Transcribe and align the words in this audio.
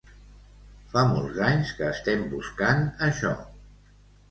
Fa 0.93 1.03
molts 1.09 1.37
anys 1.49 1.75
que 1.81 1.91
estem 1.91 2.25
buscant 2.33 2.83
això. 3.11 3.37